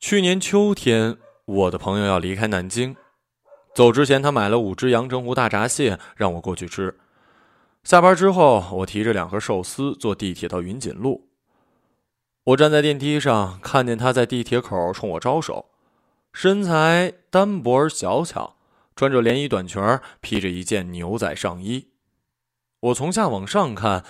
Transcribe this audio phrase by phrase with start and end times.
[0.00, 2.94] 去年秋天，我的朋友要离开南京，
[3.74, 6.96] 走之前他买了五只阳澄湖大闸蟹让我过去吃。
[7.82, 11.28] 下班之后，我提着两盒寿司坐地铁到云锦路。
[12.44, 15.66] 我站在电梯上，看见他在地铁口冲我招手，
[16.32, 18.54] 身材单薄而小巧，
[18.94, 19.82] 穿着连衣短裙，
[20.20, 21.88] 披着一件牛仔上衣。
[22.78, 24.04] 我从下往上看，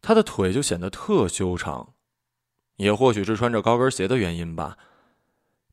[0.00, 1.94] 他的腿就显得特修长。
[2.76, 4.76] 也或许是穿着高跟鞋的原因吧，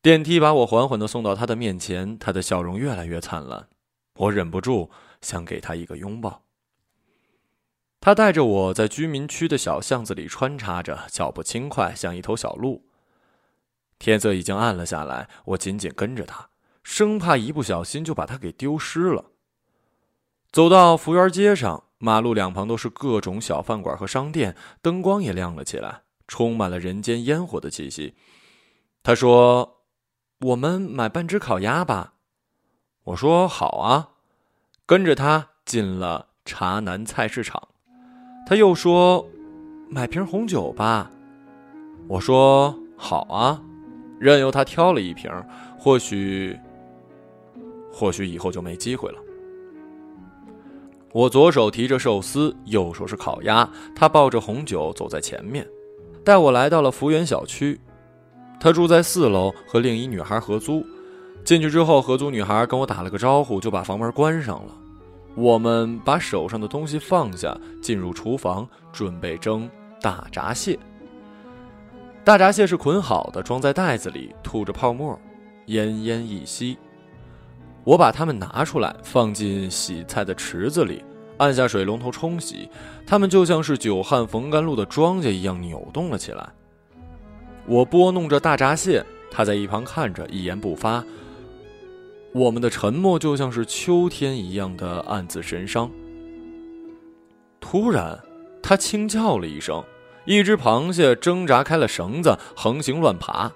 [0.01, 3.67] 电梯把我缓缓的送到他的面前，他的笑容越来越灿烂，
[4.15, 4.89] 我忍不住
[5.21, 6.43] 想给他一个拥抱。
[7.99, 12.83] 他带着我在居民区的小巷子里穿插着，脚步轻快，像一头小鹿。
[13.99, 16.49] 天色已经暗了下来，我紧紧跟着他，
[16.81, 19.25] 生怕一不小心就把他给丢失了。
[20.51, 26.01] 走到福园街上，马路两旁都是各种小饭馆和商店，灯光也亮了起来。
[26.31, 28.13] 充满了人间烟火的气息。
[29.03, 29.81] 他说
[30.39, 32.13] ：“我们买半只烤鸭吧。”
[33.03, 34.11] 我说：“好啊。”
[34.87, 37.67] 跟着他进了茶南菜市场。
[38.47, 39.27] 他又说
[39.91, 41.11] ：“买瓶红酒吧。”
[42.07, 43.61] 我说：“好啊。”
[44.17, 45.29] 任由他挑了一瓶。
[45.77, 46.57] 或许，
[47.91, 49.19] 或许以后就没机会了。
[51.11, 55.67] 我左手提着寿司，右手是烤鸭，他抱着红酒走在前面。
[56.23, 57.79] 带我来到了福源小区，
[58.59, 60.85] 他住在四楼，和另一女孩合租。
[61.43, 64.73] 进去之后，合租女孩跟我打了个招呼，就把房门关上了。
[65.33, 69.67] 我们把手上的东西放下，进入厨房，准备蒸
[69.99, 70.77] 大闸蟹。
[72.23, 75.19] 大闸蟹是捆好的，装在袋子里，吐着泡沫，
[75.65, 76.77] 奄奄一息。
[77.83, 81.03] 我把它们拿出来，放进洗菜的池子里。
[81.41, 82.69] 按下水龙头冲洗，
[83.03, 86.47] 它们就像是久旱逢甘露的庄稼一样扭动了起来。
[87.65, 91.03] 我拨弄着大闸蟹，他在一旁看着，一言不发。
[92.31, 95.89] 我们的沉默就像是秋天一样的暗自神伤。
[97.59, 98.19] 突然，
[98.61, 99.83] 他轻叫了一声，
[100.25, 103.51] 一只螃蟹挣扎开了绳子，横行乱爬。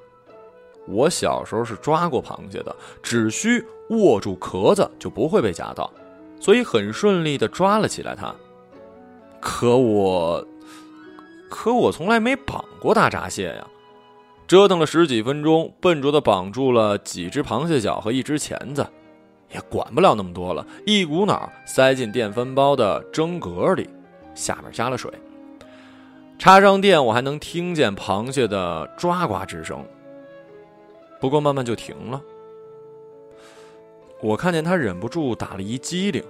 [0.88, 5.94] 我小时候是抓过螃蟹的，只需握住壳子就不会被夹到。
[6.40, 8.34] 所以很顺利的抓了起来，它。
[9.40, 10.46] 可我，
[11.50, 13.68] 可我从来没绑过大闸蟹呀！
[14.48, 18.86] 折腾了十几分钟，笨拙的绑住了几只螃蟹脚和一只钳子，
[19.52, 23.90] 也管不了那么多了，一股脑塞进电饭煲的蒸格里，
[24.36, 25.12] 下面加了水。
[26.38, 29.84] 插上电，我还能听见螃蟹的抓呱之声。
[31.20, 32.22] 不过慢慢就停了。
[34.26, 36.24] 我看见他忍不住打了一激灵。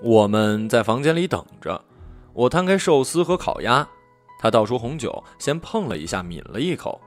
[0.00, 1.84] 我们在房间里等着，
[2.32, 3.84] 我摊开寿司和烤鸭，
[4.38, 7.00] 他倒出红酒，先碰了一下，抿了一口。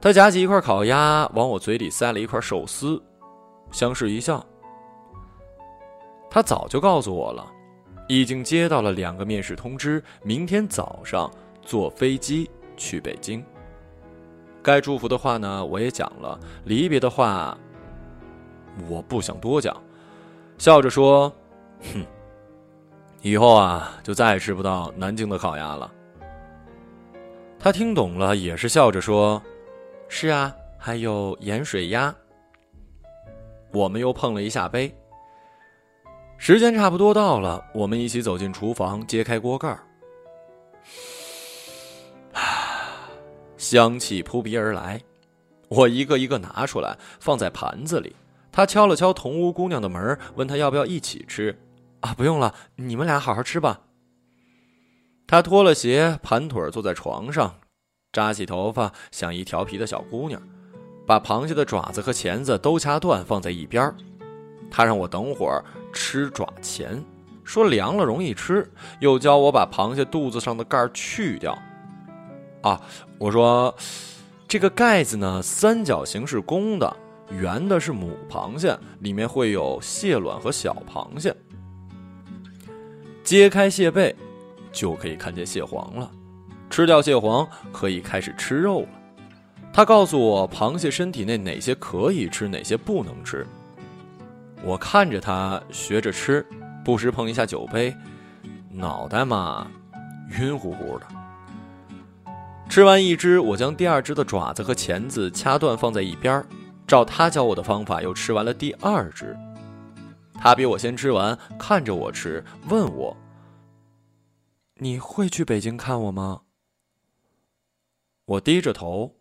[0.00, 3.00] 他夹起一块烤鸭，往我嘴里塞了一块寿司，
[3.70, 4.44] 相视一笑。
[6.28, 7.46] 他早就告诉我了，
[8.08, 11.30] 已经接到了两个面试通知，明天早上
[11.62, 13.44] 坐飞机去北京。
[14.60, 17.56] 该祝福的话呢，我也讲了；离别的话，
[18.88, 19.76] 我不想多讲，
[20.58, 21.32] 笑着说。
[21.92, 22.04] 哼，
[23.22, 25.92] 以后啊，就再也吃不到南京的烤鸭了。
[27.58, 29.40] 他听懂了，也是笑着说
[30.08, 32.14] ：“是啊，还有盐水鸭。”
[33.72, 34.92] 我们又碰了一下杯。
[36.38, 39.86] 时间差不多到了，我们一起走进厨房，揭开锅盖儿，
[42.32, 42.40] 啊
[43.56, 45.00] 香气扑鼻而来。
[45.68, 48.14] 我一个一个拿出来，放在盘子里。
[48.52, 51.58] 他敲了敲同屋姑娘的门，问她要不要一起吃。
[52.00, 53.80] 啊，不用了，你们俩好好吃吧。
[55.26, 57.54] 他脱了鞋，盘腿坐在床上，
[58.12, 60.42] 扎起头发，像一调皮的小姑娘，
[61.06, 63.94] 把螃蟹的爪子和钳子都掐断，放在一边。
[64.70, 67.02] 他让我等会儿吃爪钳，
[67.44, 68.70] 说凉了容易吃，
[69.00, 71.56] 又教我把螃蟹肚子上的盖去掉。
[72.62, 72.80] 啊，
[73.18, 73.74] 我说
[74.46, 76.96] 这个盖子呢，三角形是公的，
[77.38, 81.34] 圆的是母螃蟹，里面会有蟹卵和小螃蟹。
[83.24, 84.14] 揭开蟹背，
[84.72, 86.10] 就可以看见蟹黄了。
[86.68, 88.88] 吃掉蟹黄，可以开始吃肉了。
[89.72, 93.46] 他告诉我，螃蟹身体内哪些可以吃，哪些不能吃。
[94.62, 96.46] 我看着他学着吃，
[96.84, 97.94] 不时碰一下酒杯，
[98.70, 99.66] 脑袋嘛
[100.38, 101.06] 晕乎乎的。
[102.68, 106.44] 吃完一只，我将第二只的爪子和钳子掐断，放在一边
[106.92, 109.34] 照他教我的方法，又吃完了第二只。
[110.34, 113.16] 他比我先吃完，看着我吃，问我
[114.76, 116.42] ：“你会去北京看我吗？”
[118.26, 119.16] 我低着头，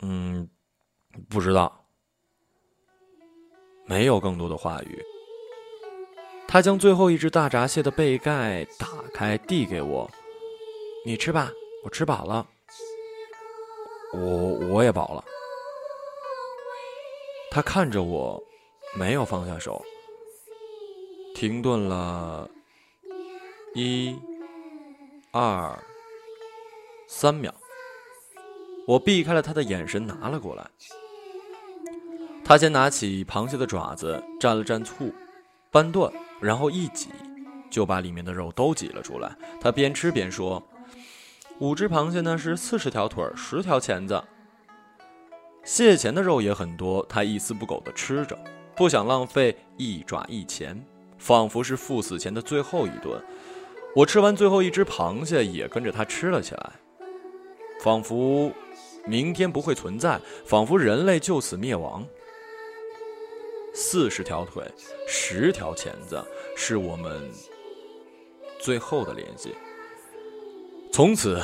[0.00, 0.48] 嗯，
[1.28, 1.84] 不知道。
[3.84, 5.04] 没有更多的话语。
[6.48, 10.10] 他将最后一只大闸蟹的背盖打开，递给我
[11.04, 11.50] ：“你吃吧，
[11.84, 12.46] 我吃饱了。”
[14.16, 14.20] 我
[14.70, 15.22] 我也饱了。
[17.50, 18.40] 他看着我，
[18.94, 19.84] 没有放下手，
[21.34, 22.48] 停顿了
[23.74, 24.16] 一、
[25.32, 25.76] 二、
[27.08, 27.52] 三秒。
[28.86, 30.70] 我避开了他的眼神，拿了过来。
[32.44, 35.12] 他先拿起螃蟹的爪子，蘸了蘸醋，
[35.72, 37.08] 掰断，然后一挤，
[37.68, 39.36] 就把里面的肉都挤了出来。
[39.60, 40.62] 他边吃边说
[41.58, 44.22] ：“五只螃蟹呢是四十条腿，十条钳子。
[45.64, 48.38] 蟹钳的肉也很多。”他一丝不苟地吃着，
[48.76, 50.82] 不想浪费一爪一钳，
[51.18, 53.22] 仿佛是赴死前的最后一顿。
[53.94, 56.72] 我吃完最后一只螃蟹，也跟着他吃了起来，
[57.82, 58.52] 仿佛
[59.06, 62.06] 明天不会存在，仿佛人类就此灭亡。
[63.72, 64.64] 四十条腿，
[65.06, 66.22] 十条钳子，
[66.56, 67.30] 是我们
[68.58, 69.54] 最后的联系。
[70.92, 71.40] 从此，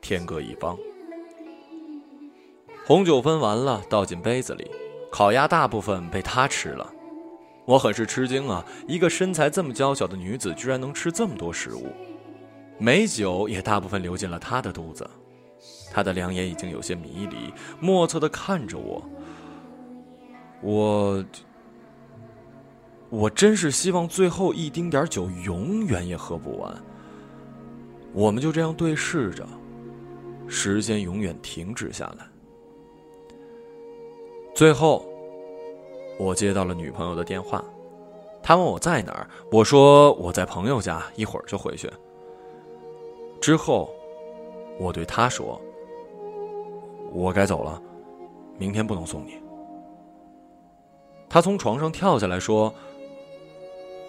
[0.00, 0.78] 天各一方。
[2.88, 4.70] 红酒分完了，倒进杯子里。
[5.10, 6.90] 烤鸭大部分被他吃了，
[7.66, 8.64] 我很是吃惊啊！
[8.86, 11.92] 一个身材这么娇小的女子，居然能吃这么多食物。
[12.78, 15.06] 美酒也大部分流进了她的肚子。
[15.92, 19.04] 她的两眼已经有些迷离，莫测的看着我。
[20.62, 21.24] 我，
[23.10, 26.74] 我真是希望最后一丁点酒永远也喝不完。
[28.14, 29.46] 我们就这样对视着，
[30.46, 32.26] 时间永远停止下来。
[34.58, 35.04] 最后，
[36.18, 37.64] 我接到了女朋友的电话，
[38.42, 41.88] 她问我在哪儿，我说我在朋友家，一会儿就回去。
[43.40, 43.88] 之后，
[44.80, 45.60] 我对她说
[47.14, 47.80] ：“我该走了，
[48.58, 49.34] 明天不能送你。”
[51.30, 52.74] 他从床上跳下来说：“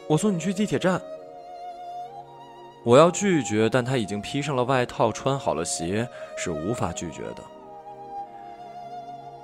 [0.09, 0.99] 我送你去地铁站。”
[2.83, 7.43] 我要拒绝，但他已经披上了外套，穿好了鞋，是无法拒绝的。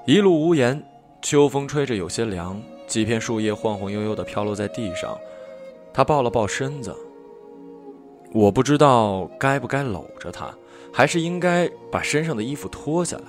[0.06, 0.84] 一路无言，
[1.26, 5.18] 秋风吹着有些凉，几片树叶晃晃悠悠的飘落在地上。
[5.92, 6.96] 他抱了抱身子，
[8.32, 10.56] 我不知道该不该搂着他，
[10.94, 13.24] 还是应该把身上的衣服脱下来。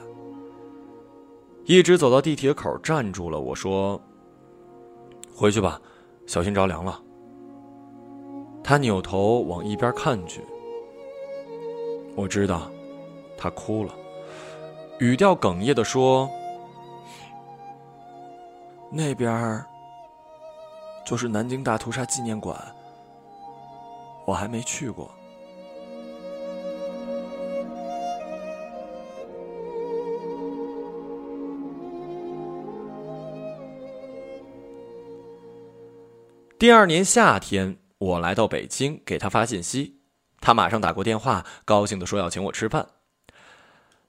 [1.65, 3.99] 一直走到地铁口站住了，我说。
[5.35, 5.81] 回去吧，
[6.27, 7.01] 小心着凉了。
[8.63, 10.43] 他扭头往一边看去，
[12.15, 12.71] 我知道，
[13.39, 13.95] 他哭了，
[14.99, 16.29] 语调哽咽的说
[18.97, 19.63] ：“那边
[21.05, 22.59] 就是南京大屠杀纪念馆，
[24.25, 25.11] 我还没去过。”
[36.59, 40.01] 第二年夏天，我来到北京给他发信息，
[40.41, 42.87] 他马上打过电话，高兴的说要请我吃饭。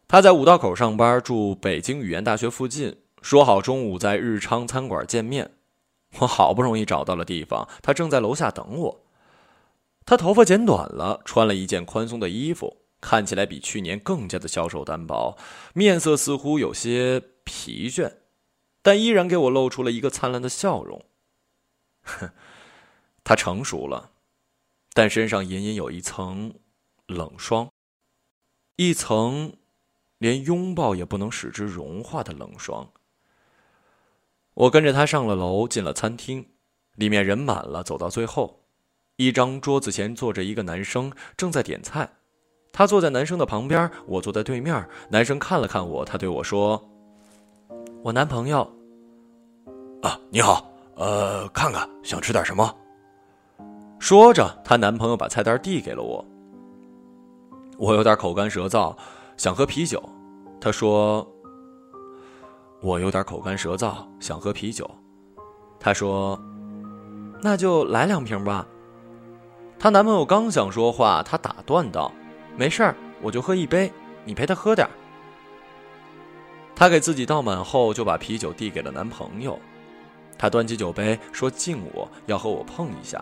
[0.08, 5.52] 他在五道口上班，住北京语言大学附近，说好中午在日昌餐馆见面。
[6.20, 9.04] 我好不容易找到了地方，他正在楼下等我。
[10.06, 15.38] 他头发剪短了，穿了一件宽松的衣服，看起来比去年更加的消瘦单薄，
[15.74, 18.14] 面色似乎有些疲倦，
[18.82, 21.04] 但依然给我露出了一个灿烂的笑容。
[22.04, 22.30] 哼，
[23.26, 24.12] 他成熟了，
[24.94, 26.54] 但身上隐隐有一层
[27.08, 27.70] 冷霜，
[28.78, 29.58] 一层
[30.20, 32.90] 连拥抱也不能使之融化的冷霜。
[34.58, 36.44] 我跟着他上了楼，进了餐厅，
[36.96, 37.84] 里面人满了。
[37.84, 38.64] 走到最后，
[39.18, 42.10] 一张桌子前坐着一个男生，正在点菜。
[42.74, 44.84] 他坐在男生的旁边，我坐在对面。
[45.12, 46.84] 男生看了看我，他对我说
[48.02, 48.68] ：“我男朋友。”
[50.02, 50.68] 啊，你好。
[50.96, 52.76] 呃，看看想吃点什么。
[54.00, 56.26] 说着，她男朋友把菜单递给了我。
[57.78, 58.96] 我有点口干舌燥，
[59.38, 60.02] 想喝啤酒。
[60.60, 61.24] 他说
[62.88, 64.90] ：“我有点口干舌燥，想喝啤酒。”
[65.78, 66.40] 她说
[67.44, 68.66] ：“那就来两瓶吧。”
[69.78, 72.10] 她男朋友刚想说话，她打断道
[72.56, 73.92] ：“没事儿，我就喝一杯，
[74.24, 74.88] 你陪他喝点。”
[76.78, 79.60] 她给自己倒满后，就把啤酒递给了男朋友。
[80.38, 83.22] 她端起酒杯说：“敬我，要和我碰一下。”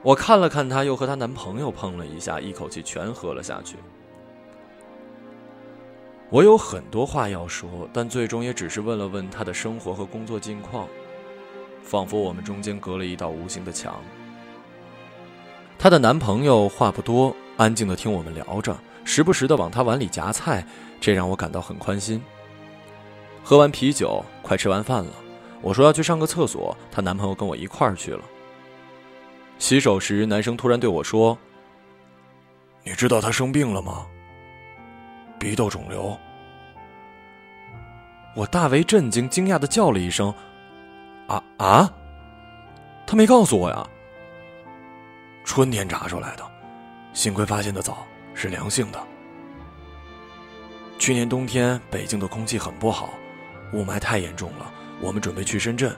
[0.00, 3.78] 我看了看她，又和她男朋友碰了一下，一口气全喝了下去。
[6.34, 10.88] 我有很多话要说，但最终也只是问了问她的生活和工作近况，
[11.84, 14.02] 仿佛我们中间隔了一道无形的墙。
[15.78, 20.66] 她的男朋友话不多，安静的听我们聊着，时不时的往她碗里夹菜，
[21.00, 22.20] 这让我感到很宽心。
[23.44, 25.12] 喝完啤酒，快吃完饭了，
[25.62, 28.24] 我说要去上个厕所，她男朋友跟我一块儿去了。
[29.60, 31.38] 洗手时，男生突然对我说
[32.82, 34.04] ：“你知道她生病了吗？
[35.38, 36.18] 鼻窦肿瘤。”
[38.34, 40.34] 我大为震惊，惊讶的叫了一声
[41.28, 41.92] ：“啊啊！”
[43.06, 43.86] 他没告诉我呀。
[45.44, 46.44] 春天查出来的，
[47.12, 48.98] 幸亏发现的早，是良性的。
[50.98, 53.10] 去年冬天北京的空气很不好，
[53.72, 55.94] 雾霾太严重了，我们准备去深圳。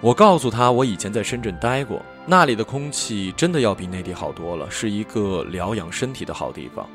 [0.00, 6.88] 我告诉他，我以前在深圳待过，那里的空气真的要比内地好多了，是一个疗养身体的好地方。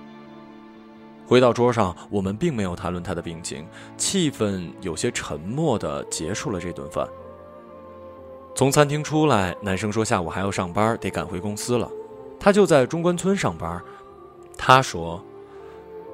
[1.25, 3.65] 回到桌上，我们并没有谈论他的病情，
[3.97, 7.07] 气氛有些沉默的结束了这顿饭。
[8.55, 11.89] 从餐厅出来，男生说下午还要上班，得赶回公司了。
[12.39, 13.81] 他就在中关村上班。
[14.57, 15.23] 他说：“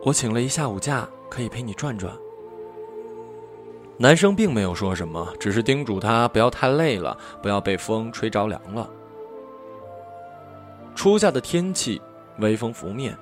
[0.05, 2.15] 我请了一下午假，可以陪你转转。”
[3.97, 8.89] 男生并没有说什么，只是叮嘱他不要太累了，不要被风吹着凉了。
[10.95, 12.01] 初夏的天气，
[12.37, 13.17] 微风拂面，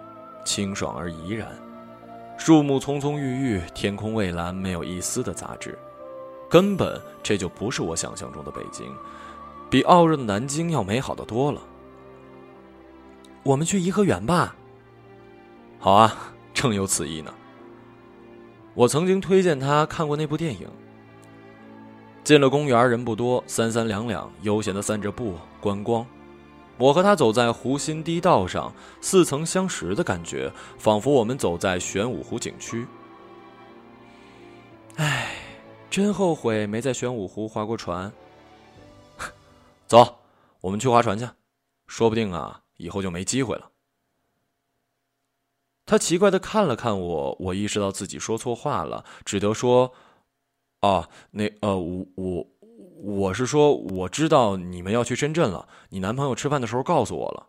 [0.45, 1.47] 清爽而怡然。
[2.37, 5.77] 树木葱葱郁郁，天空蔚蓝，没有一丝的杂质。
[6.49, 8.87] 根本这就不是我想象中的北京，
[9.69, 11.61] 比傲热的南京要美好的多了。
[13.43, 14.55] 我们去颐和园吧。
[15.79, 17.33] 好啊，正有此意呢。
[18.73, 20.67] 我曾经推荐他看过那部电影。
[22.23, 26.05] 进了公园，人不多，三三两两，悠闲的散着步，观光。
[26.77, 32.87] 我和他走在湖心堤道上，似曾相识的感觉，仿佛我们走在玄武湖景区。
[34.95, 35.33] 唉。
[35.89, 38.11] 真后悔没在玄武湖划过船。
[39.87, 40.19] 走，
[40.59, 41.27] 我们去划船去，
[41.87, 43.71] 说不定啊，以后就没机会了。
[45.85, 49.93] 他奇怪的看了看我，我意识到自己说错话了，只得说
[50.81, 52.47] ：“啊，那呃，我我
[53.01, 55.67] 我是说，我知道你们要去深圳了。
[55.89, 57.47] 你男朋友吃饭的时候告诉我了。”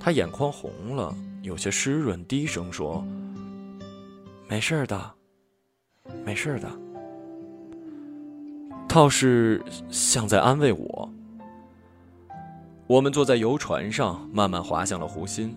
[0.00, 3.04] 他眼眶红了，有些湿润，低声说
[4.48, 5.12] ：“没事的。”
[6.22, 6.70] 没事的，
[8.86, 11.10] 倒是像在安慰我。
[12.86, 15.56] 我们坐在游船上，慢慢滑向了湖心。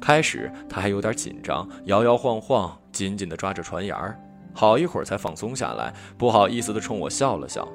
[0.00, 4.20] 开始他还有点紧张，摇摇晃晃，紧紧的抓着船沿儿，
[4.52, 7.68] 好一会儿才放松下来，不好意思的冲我笑了笑。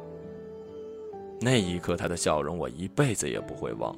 [1.40, 3.96] 那一刻，他的笑容我一辈子也不会忘，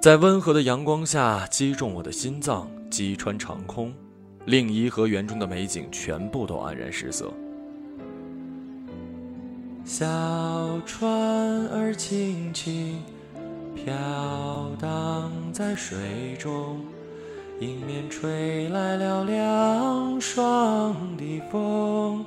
[0.00, 3.94] 在温和的阳光下击中我的心脏，击穿长空。
[4.46, 7.32] 令颐和园中的美景全部都黯然失色。
[9.84, 10.06] 小
[10.86, 13.02] 船儿轻轻
[13.74, 13.92] 飘
[14.80, 16.78] 荡在水中，
[17.58, 22.22] 迎面吹来了凉爽的风。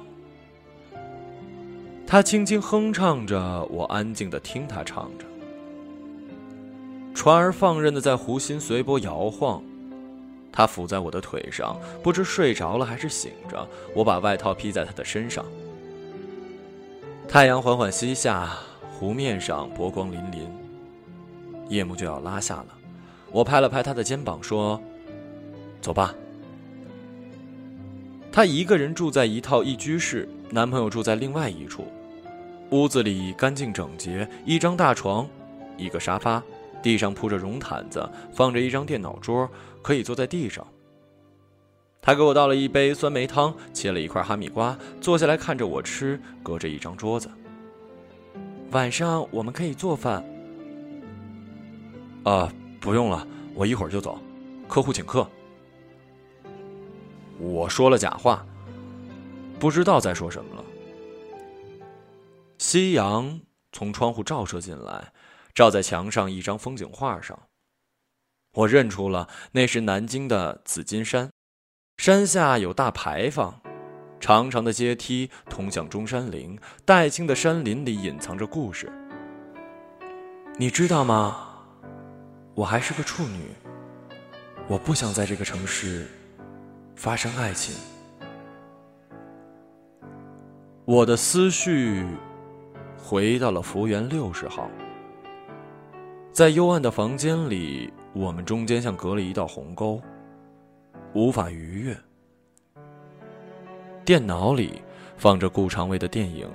[2.08, 5.26] 他轻轻哼唱着，我安静的听他唱着。
[7.14, 9.62] 船儿放任的在湖心随波摇晃。
[10.52, 13.68] 他伏在我的腿上，不知睡着了还是醒着。
[13.94, 15.46] 我把外套披在他的身上。
[17.28, 18.50] 太阳缓缓西下，
[18.92, 20.40] 湖面上波光粼粼。
[21.68, 22.68] 夜幕就要拉下了，
[23.32, 24.82] 我拍了拍他的肩膀，说
[25.82, 26.14] ：“走吧。”
[28.32, 31.88] 他一个人住在一套一居室，男朋友住在另外一处。
[32.70, 35.28] 屋子里干净整洁，一张大床，
[35.78, 36.42] 一个沙发。
[36.82, 39.50] 地上铺着绒毯子，放着一张电脑桌，
[39.82, 40.66] 可以坐在地上。
[42.02, 47.30] 他给我倒了一杯酸梅汤，切了一块哈密瓜，坐下来看着我吃，隔着一张桌子。
[48.72, 50.24] 晚上我们可以做饭。
[52.24, 54.18] 啊，不用了，我一会儿就走，
[54.68, 55.28] 客户请客。
[57.40, 58.46] 我说了假话，
[59.60, 60.64] 不知道在说什么了。
[62.58, 63.42] 夕阳
[63.72, 65.12] 从窗户照射进来。
[65.56, 67.38] 照在墙上一张风景画上，
[68.54, 71.32] 我认出了那是南京的紫金山，
[71.98, 73.60] 山下有大牌坊，
[74.22, 78.90] 长长的阶梯通向中山陵，黛青的山林里隐藏着故事。
[80.56, 81.66] 你知道吗？
[82.56, 83.50] 我还是个处女，
[84.70, 86.08] 我不想在这个城市
[87.00, 87.74] 发生爱情。
[90.84, 92.06] 我的思绪
[92.98, 94.70] 回到了福源六十号。
[96.34, 100.02] 在幽暗的房间里，我们中间像隔了一道鸿沟，
[101.14, 101.98] 无法逾越。
[104.04, 104.82] 电脑里
[105.16, 106.50] 放着顾长卫的电影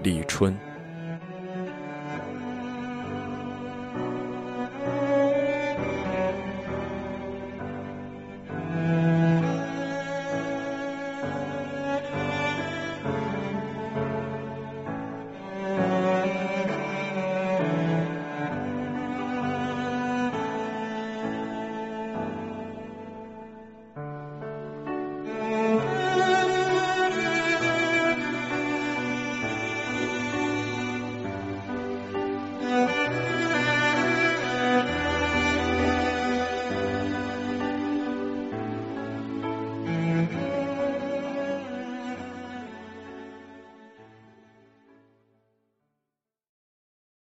[0.02, 0.52] 《立春》。